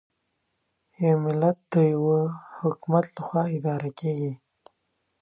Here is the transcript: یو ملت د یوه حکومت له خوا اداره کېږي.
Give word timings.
یو 1.05 1.15
ملت 1.25 1.57
د 1.73 1.75
یوه 1.93 2.19
حکومت 2.59 3.05
له 3.15 3.21
خوا 3.25 3.43
اداره 3.57 3.89
کېږي. 3.99 4.33